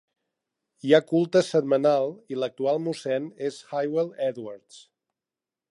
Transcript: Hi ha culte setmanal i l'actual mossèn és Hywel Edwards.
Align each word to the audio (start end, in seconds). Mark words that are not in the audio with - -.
Hi 0.87 0.95
ha 0.95 0.99
culte 1.11 1.43
setmanal 1.49 2.09
i 2.35 2.39
l'actual 2.43 2.81
mossèn 2.87 3.31
és 3.51 3.61
Hywel 3.75 4.13
Edwards. 4.31 4.83